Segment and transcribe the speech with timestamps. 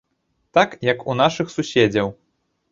[0.57, 2.13] Так, як у нашых суседзяў.